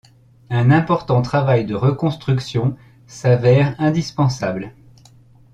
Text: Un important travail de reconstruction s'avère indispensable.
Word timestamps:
Un 0.49 0.71
important 0.71 1.21
travail 1.21 1.63
de 1.67 1.75
reconstruction 1.75 2.75
s'avère 3.05 3.75
indispensable. 3.77 4.73